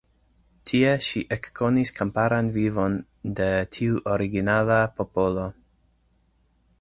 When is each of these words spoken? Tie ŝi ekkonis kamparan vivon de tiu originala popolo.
Tie 0.69 0.93
ŝi 1.07 1.21
ekkonis 1.35 1.91
kamparan 1.99 2.49
vivon 2.57 2.97
de 3.41 3.49
tiu 3.77 4.03
originala 4.15 4.79
popolo. 5.01 5.47